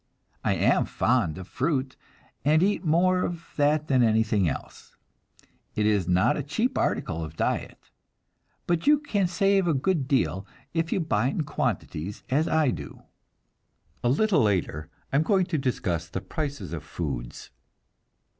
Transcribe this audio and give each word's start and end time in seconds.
I 0.43 0.55
am 0.55 0.85
fond 0.85 1.37
of 1.37 1.47
fruit, 1.47 1.95
and 2.43 2.63
eat 2.63 2.83
more 2.83 3.21
of 3.21 3.53
that 3.57 3.87
than 3.87 4.01
of 4.01 4.09
anything 4.09 4.49
else. 4.49 4.95
It 5.75 5.85
is 5.85 6.07
not 6.07 6.35
a 6.35 6.41
cheap 6.41 6.75
article 6.75 7.23
of 7.23 7.35
diet, 7.35 7.77
but 8.65 8.87
you 8.87 8.97
can 8.97 9.27
save 9.27 9.67
a 9.67 9.75
good 9.75 10.07
deal 10.07 10.47
if 10.73 10.91
you 10.91 10.99
buy 11.01 11.27
it 11.27 11.31
in 11.35 11.43
quantities, 11.43 12.23
as 12.31 12.47
I 12.47 12.71
do. 12.71 13.03
A 14.03 14.09
little 14.09 14.41
later 14.41 14.89
I 15.13 15.17
am 15.17 15.21
going 15.21 15.45
to 15.45 15.59
discuss 15.59 16.07
the 16.09 16.19
prices 16.19 16.73
of 16.73 16.83
foods. 16.83 17.51